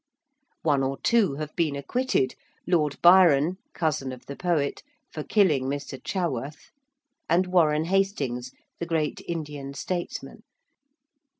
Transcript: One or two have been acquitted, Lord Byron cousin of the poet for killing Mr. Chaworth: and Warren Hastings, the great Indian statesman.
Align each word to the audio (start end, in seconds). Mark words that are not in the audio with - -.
One 0.63 0.81
or 0.81 0.97
two 0.99 1.35
have 1.35 1.55
been 1.55 1.75
acquitted, 1.75 2.33
Lord 2.65 2.99
Byron 3.03 3.57
cousin 3.75 4.11
of 4.11 4.25
the 4.25 4.35
poet 4.35 4.81
for 5.11 5.21
killing 5.23 5.65
Mr. 5.65 6.01
Chaworth: 6.03 6.71
and 7.29 7.45
Warren 7.45 7.85
Hastings, 7.85 8.51
the 8.79 8.87
great 8.87 9.21
Indian 9.27 9.75
statesman. 9.75 10.41